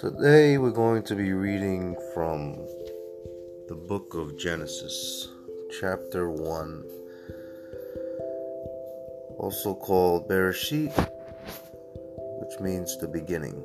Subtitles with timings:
[0.00, 2.56] Today we're going to be reading from
[3.68, 5.28] the book of Genesis,
[5.78, 6.84] chapter 1,
[9.36, 10.90] also called Bereshit,
[12.40, 13.62] which means the beginning.